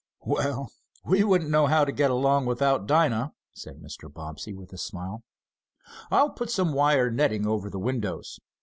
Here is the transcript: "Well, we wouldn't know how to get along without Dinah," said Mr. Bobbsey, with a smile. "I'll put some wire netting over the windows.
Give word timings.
"Well, 0.25 0.71
we 1.05 1.23
wouldn't 1.23 1.51
know 1.51 1.67
how 1.67 1.85
to 1.85 1.91
get 1.91 2.09
along 2.09 2.47
without 2.47 2.87
Dinah," 2.87 3.33
said 3.53 3.77
Mr. 3.83 4.11
Bobbsey, 4.11 4.51
with 4.51 4.73
a 4.73 4.77
smile. 4.79 5.21
"I'll 6.09 6.31
put 6.31 6.49
some 6.49 6.73
wire 6.73 7.11
netting 7.11 7.45
over 7.45 7.69
the 7.69 7.77
windows. 7.77 8.39